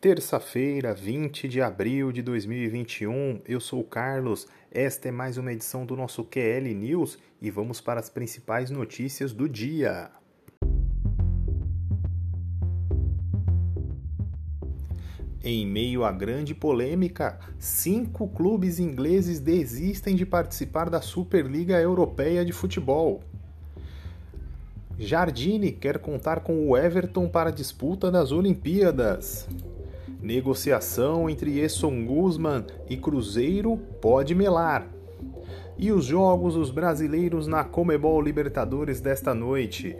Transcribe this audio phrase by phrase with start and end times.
[0.00, 4.46] Terça-feira, 20 de abril de 2021, eu sou o Carlos.
[4.70, 9.32] Esta é mais uma edição do nosso QL News e vamos para as principais notícias
[9.32, 10.08] do dia.
[15.42, 22.52] Em meio à grande polêmica, cinco clubes ingleses desistem de participar da Superliga Europeia de
[22.52, 23.20] Futebol.
[24.96, 29.48] Jardine quer contar com o Everton para a disputa das Olimpíadas.
[30.20, 34.88] Negociação entre Esson Guzman e Cruzeiro pode melar.
[35.76, 39.96] E os jogos dos brasileiros na Comebol Libertadores desta noite.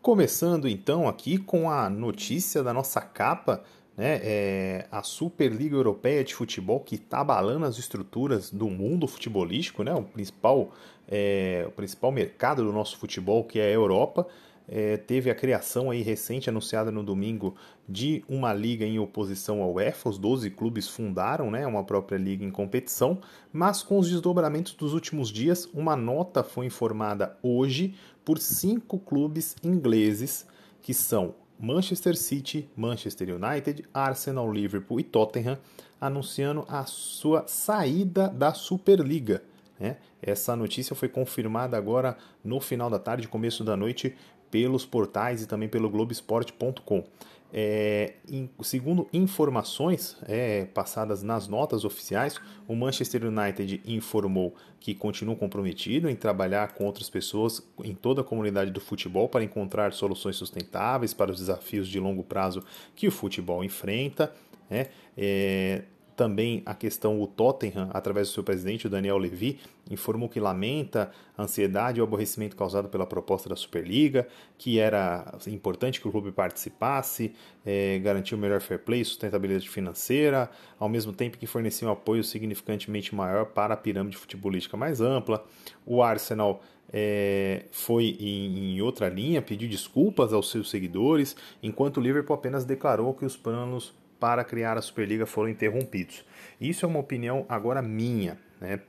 [0.00, 3.62] Começando então aqui com a notícia da nossa capa
[3.98, 9.82] né, é a Superliga Europeia de Futebol que está abalando as estruturas do mundo futebolístico,
[9.82, 10.70] né, o, principal,
[11.08, 14.24] é, o principal mercado do nosso futebol, que é a Europa,
[14.68, 17.56] é, teve a criação aí recente, anunciada no domingo,
[17.88, 20.10] de uma liga em oposição ao UEFA.
[20.10, 23.18] Os 12 clubes fundaram né, uma própria liga em competição,
[23.52, 29.56] mas com os desdobramentos dos últimos dias, uma nota foi informada hoje por cinco clubes
[29.64, 30.46] ingleses,
[30.82, 35.58] que são Manchester City, Manchester United, Arsenal, Liverpool e Tottenham,
[36.00, 39.42] anunciando a sua saída da Superliga.
[39.78, 39.96] Né?
[40.22, 44.14] Essa notícia foi confirmada agora no final da tarde, começo da noite,
[44.50, 47.04] pelos portais e também pelo Globoesporte.com.
[47.52, 55.34] É, in, segundo informações é, passadas nas notas oficiais, o Manchester United informou que continua
[55.34, 60.36] comprometido em trabalhar com outras pessoas em toda a comunidade do futebol para encontrar soluções
[60.36, 62.62] sustentáveis para os desafios de longo prazo
[62.94, 64.32] que o futebol enfrenta.
[64.68, 64.88] Né?
[65.16, 65.84] É,
[66.18, 71.12] também a questão, o Tottenham, através do seu presidente, o Daniel Levy, informou que lamenta
[71.36, 74.26] a ansiedade e o aborrecimento causado pela proposta da Superliga,
[74.58, 77.32] que era importante que o clube participasse,
[77.64, 82.24] é, garantir o melhor fair play, sustentabilidade financeira, ao mesmo tempo que fornecia um apoio
[82.24, 85.46] significantemente maior para a pirâmide futebolística mais ampla.
[85.86, 86.60] O Arsenal
[86.92, 92.64] é, foi em, em, outra linha, pediu desculpas aos seus seguidores, enquanto o Liverpool apenas
[92.64, 96.24] declarou que os planos para criar a Superliga foram interrompidos.
[96.60, 98.38] Isso é uma opinião agora minha.
[98.60, 98.80] Né?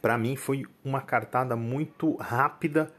[0.00, 2.92] Para mim foi uma cartada muito rápida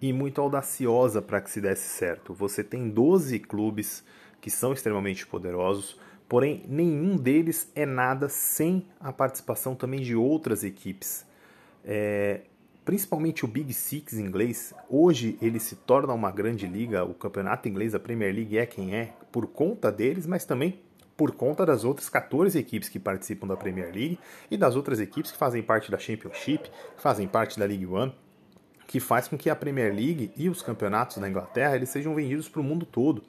[0.00, 2.32] e muito audaciosa para que se desse certo.
[2.32, 4.04] Você tem 12 clubes
[4.40, 10.62] que são extremamente poderosos, porém nenhum deles é nada sem a participação também de outras
[10.62, 11.26] equipes.
[11.84, 12.42] É,
[12.84, 17.94] principalmente o Big Six inglês, hoje ele se torna uma grande liga, o campeonato inglês,
[17.94, 20.80] a Premier League é quem é, por conta deles, mas também
[21.18, 25.32] por conta das outras 14 equipes que participam da Premier League e das outras equipes
[25.32, 28.14] que fazem parte da Championship, que fazem parte da League One,
[28.86, 32.48] que faz com que a Premier League e os campeonatos da Inglaterra eles sejam vendidos
[32.48, 33.24] para o mundo todo.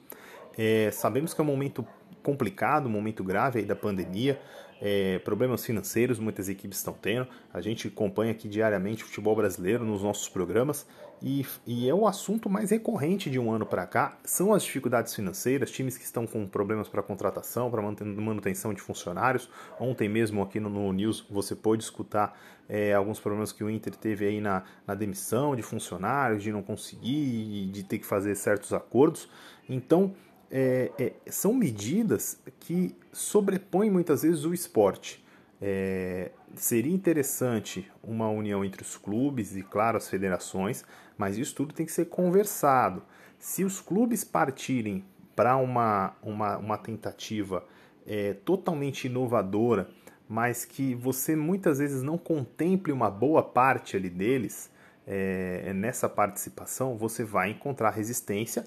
[0.56, 1.84] É, sabemos que é um momento
[2.22, 4.40] complicado, um momento grave aí da pandemia,
[4.80, 7.26] é, problemas financeiros muitas equipes estão tendo.
[7.52, 10.86] A gente acompanha aqui diariamente o futebol brasileiro nos nossos programas
[11.22, 15.14] e, e é o assunto mais recorrente de um ano para cá são as dificuldades
[15.14, 19.50] financeiras, times que estão com problemas para contratação, para manutenção de funcionários.
[19.78, 22.38] Ontem mesmo aqui no, no News você pôde escutar
[22.68, 26.62] é, alguns problemas que o Inter teve aí na, na demissão de funcionários, de não
[26.62, 29.28] conseguir, de ter que fazer certos acordos.
[29.68, 30.14] Então
[30.50, 35.22] é, é, são medidas que sobrepõem muitas vezes o esporte.
[36.54, 40.84] Seria interessante uma união entre os clubes e, claro, as federações,
[41.20, 43.02] mas isso tudo tem que ser conversado.
[43.38, 45.04] Se os clubes partirem
[45.36, 47.62] para uma, uma, uma tentativa
[48.06, 49.90] é, totalmente inovadora,
[50.26, 54.70] mas que você muitas vezes não contemple uma boa parte ali deles
[55.06, 58.64] é, nessa participação, você vai encontrar resistência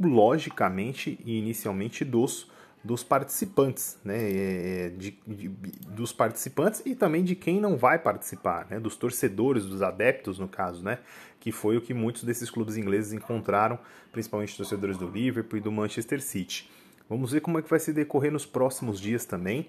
[0.00, 2.50] logicamente e inicialmente dos,
[2.84, 4.16] dos participantes, né?
[4.18, 5.48] É, de, de,
[5.88, 8.80] dos participantes e também de quem não vai participar, né?
[8.80, 10.98] dos torcedores, dos adeptos, no caso, né?
[11.38, 13.78] que foi o que muitos desses clubes ingleses encontraram,
[14.10, 16.70] principalmente torcedores do Liverpool e do Manchester City.
[17.08, 19.68] Vamos ver como é que vai se decorrer nos próximos dias também.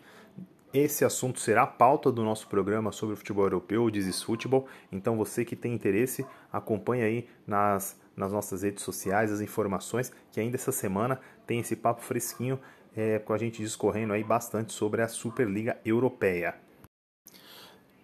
[0.74, 4.68] Esse assunto será a pauta do nosso programa sobre o futebol europeu, o Dizes Futebol.
[4.92, 10.40] Então você que tem interesse, acompanhe aí nas nas nossas redes sociais as informações, que
[10.40, 12.60] ainda essa semana tem esse papo fresquinho
[12.96, 16.56] é, com a gente discorrendo aí bastante sobre a Superliga Europeia.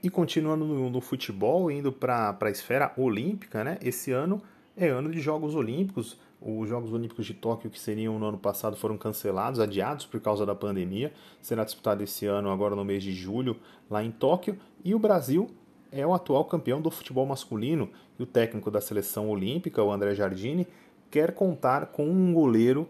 [0.02, 3.78] E continuando no, no futebol, indo para a esfera olímpica, né?
[3.82, 4.42] Esse ano
[4.78, 6.18] é ano de Jogos Olímpicos.
[6.42, 10.46] Os Jogos Olímpicos de Tóquio, que seriam no ano passado, foram cancelados, adiados por causa
[10.46, 11.12] da pandemia.
[11.42, 13.58] Será disputado esse ano, agora no mês de julho,
[13.90, 14.58] lá em Tóquio.
[14.86, 15.50] E o Brasil
[15.92, 17.90] é o atual campeão do futebol masculino.
[18.18, 20.66] E o técnico da seleção olímpica, o André Jardini,
[21.12, 22.88] quer contar com um goleiro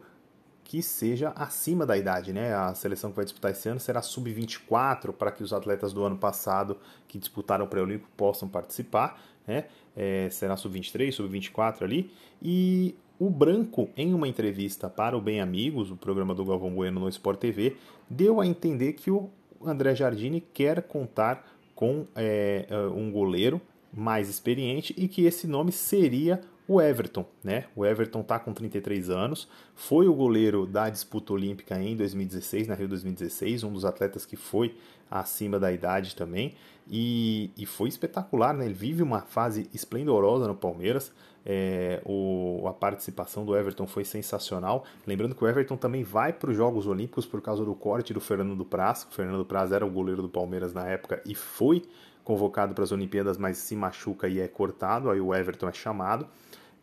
[0.70, 2.54] que seja acima da idade, né?
[2.54, 6.16] A seleção que vai disputar esse ano será sub-24 para que os atletas do ano
[6.16, 6.78] passado
[7.08, 9.66] que disputaram o pré-olímpico possam participar, né?
[9.98, 12.12] É, será sub-23, sub-24 ali.
[12.40, 17.00] E o Branco, em uma entrevista para o Bem Amigos, o programa do Galvão Bueno
[17.00, 17.76] no Sport TV,
[18.08, 19.28] deu a entender que o
[19.66, 23.60] André Jardini quer contar com é, um goleiro
[23.92, 26.40] mais experiente e que esse nome seria
[26.70, 27.66] o Everton, né?
[27.76, 32.76] O Everton tá com 33 anos, foi o goleiro da disputa olímpica em 2016, na
[32.76, 34.76] Rio 2016, um dos atletas que foi
[35.10, 36.54] acima da idade também,
[36.88, 38.66] e, e foi espetacular, né?
[38.66, 41.12] Ele vive uma fase esplendorosa no Palmeiras,
[41.44, 44.86] é, o, a participação do Everton foi sensacional.
[45.08, 48.22] Lembrando que o Everton também vai para os Jogos Olímpicos por causa do corte do
[48.22, 49.08] Fernando Praz.
[49.10, 51.82] O Fernando Praz era o goleiro do Palmeiras na época e foi
[52.24, 55.10] convocado para as Olimpíadas, mas se machuca e é cortado.
[55.10, 56.28] Aí o Everton é chamado.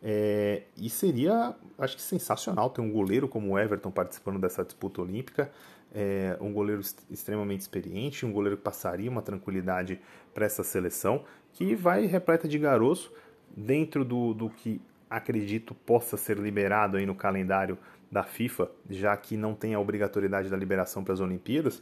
[0.01, 5.01] É, e seria, acho que sensacional ter um goleiro como o Everton participando dessa disputa
[5.01, 5.51] olímpica.
[5.93, 9.99] É, um goleiro extremamente experiente, um goleiro que passaria uma tranquilidade
[10.33, 11.23] para essa seleção,
[11.53, 13.09] que vai repleta de garotos
[13.55, 17.77] dentro do, do que acredito possa ser liberado aí no calendário
[18.11, 21.81] da FIFA, já que não tem a obrigatoriedade da liberação para as Olimpíadas.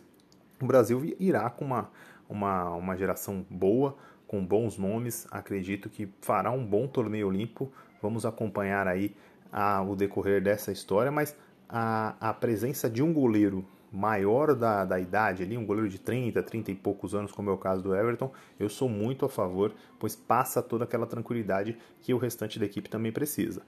[0.61, 1.91] O Brasil irá com uma,
[2.29, 3.95] uma, uma geração boa,
[4.27, 7.71] com bons nomes, acredito que fará um bom torneio olímpico
[8.05, 9.15] Vamos acompanhar aí
[9.51, 11.35] a, o decorrer dessa história, mas
[11.67, 16.43] a, a presença de um goleiro maior da, da idade, ali, um goleiro de 30,
[16.43, 19.73] 30 e poucos anos, como é o caso do Everton, eu sou muito a favor,
[19.99, 23.63] pois passa toda aquela tranquilidade que o restante da equipe também precisa.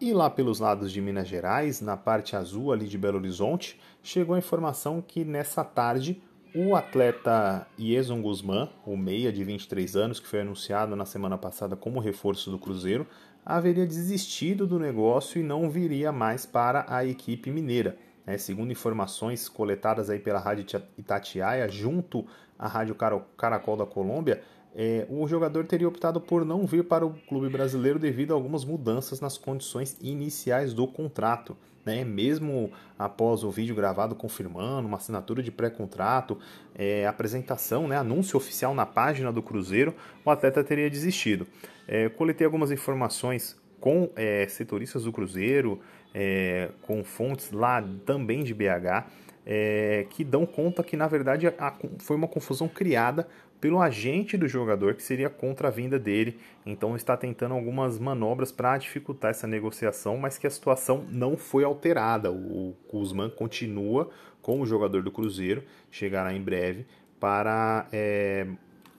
[0.00, 4.36] E lá pelos lados de Minas Gerais, na parte azul ali de Belo Horizonte, chegou
[4.36, 6.22] a informação que nessa tarde
[6.54, 11.76] o atleta Ieson Guzmán, o meia de 23 anos, que foi anunciado na semana passada
[11.76, 13.06] como reforço do Cruzeiro,
[13.44, 17.96] haveria desistido do negócio e não viria mais para a equipe mineira.
[18.26, 22.26] É, segundo informações coletadas aí pela Rádio Itatiaia, junto
[22.58, 22.94] à Rádio
[23.36, 24.42] Caracol da Colômbia,
[24.74, 28.64] é, o jogador teria optado por não vir para o clube brasileiro devido a algumas
[28.64, 32.04] mudanças nas condições iniciais do contrato né?
[32.04, 36.38] mesmo após o vídeo gravado confirmando uma assinatura de pré-contrato,
[36.74, 37.96] é, apresentação, né?
[37.96, 39.94] anúncio oficial na página do Cruzeiro,
[40.24, 41.46] o atleta teria desistido.
[41.88, 45.80] É, coletei algumas informações com é, setoristas do Cruzeiro,
[46.14, 49.06] é, com fontes lá também de BH,
[49.46, 53.26] é, que dão conta que na verdade a, foi uma confusão criada
[53.60, 56.38] pelo agente do jogador que seria contra a vinda dele.
[56.64, 61.64] Então está tentando algumas manobras para dificultar essa negociação, mas que a situação não foi
[61.64, 62.32] alterada.
[62.32, 64.10] O Guzman continua
[64.40, 66.86] com o jogador do Cruzeiro, chegará em breve
[67.20, 68.46] para é,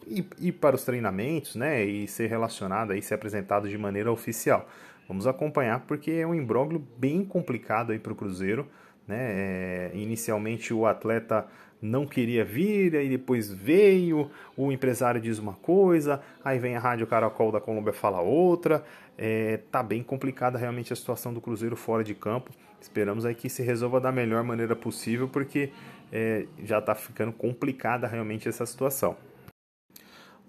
[0.05, 4.69] ir, ir, para os treinamentos, né, e ser relacionado aí, ser apresentado de maneira oficial.
[5.07, 8.67] Vamos acompanhar porque é um imbróglio bem complicado aí para o Cruzeiro.
[9.11, 9.17] Né?
[9.19, 11.45] É, inicialmente o atleta
[11.81, 17.05] não queria vir, aí depois veio, o empresário diz uma coisa, aí vem a Rádio
[17.07, 18.85] Caracol da Colômbia fala outra.
[19.17, 22.51] É, tá bem complicada realmente a situação do Cruzeiro fora de campo.
[22.79, 25.71] Esperamos aí que se resolva da melhor maneira possível, porque
[26.09, 29.17] é, já está ficando complicada realmente essa situação.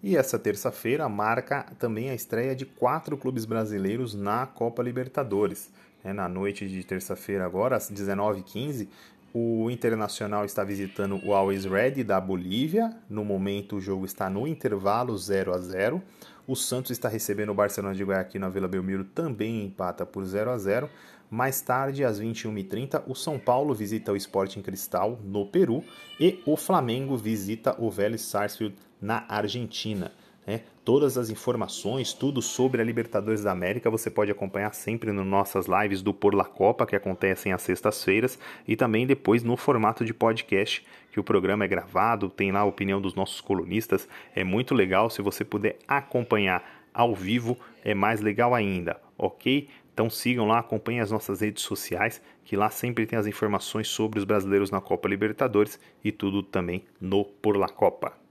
[0.02, 5.72] E essa terça-feira marca também a estreia de quatro clubes brasileiros na Copa Libertadores.
[6.04, 8.88] É, na noite de terça-feira, agora, às 19h15,
[9.34, 12.94] o Internacional está visitando o Always Ready da Bolívia.
[13.08, 16.02] No momento, o jogo está no intervalo 0 a 0
[16.46, 20.50] O Santos está recebendo o Barcelona de Guayaquil na Vila Belmiro, também empata por 0
[20.50, 20.90] a 0
[21.30, 25.82] Mais tarde, às 21h30, o São Paulo visita o Sporting Cristal no Peru
[26.20, 30.12] e o Flamengo visita o Vélez Sarsfield na Argentina.
[30.46, 30.62] Né?
[30.84, 35.66] Todas as informações, tudo sobre a Libertadores da América, você pode acompanhar sempre nas nossas
[35.66, 40.12] lives do Por La Copa, que acontecem às sextas-feiras, e também depois no formato de
[40.12, 44.08] podcast, que o programa é gravado, tem lá a opinião dos nossos colunistas.
[44.34, 49.68] É muito legal, se você puder acompanhar ao vivo, é mais legal ainda, ok?
[49.94, 54.18] Então sigam lá, acompanhem as nossas redes sociais, que lá sempre tem as informações sobre
[54.18, 58.21] os brasileiros na Copa Libertadores e tudo também no Por La Copa.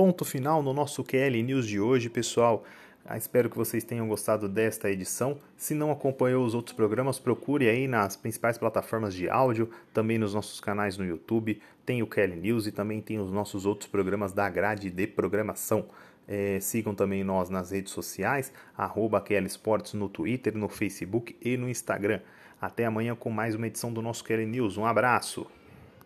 [0.00, 2.64] Ponto final no nosso QL News de hoje, pessoal.
[3.04, 5.36] Ah, espero que vocês tenham gostado desta edição.
[5.58, 10.32] Se não acompanhou os outros programas, procure aí nas principais plataformas de áudio, também nos
[10.32, 11.60] nossos canais no YouTube.
[11.84, 15.84] Tem o Kelly News e também tem os nossos outros programas da grade de programação.
[16.26, 21.68] É, sigam também nós nas redes sociais, arroba Esportes no Twitter, no Facebook e no
[21.68, 22.20] Instagram.
[22.58, 24.78] Até amanhã com mais uma edição do nosso Kelly News.
[24.78, 25.46] Um abraço!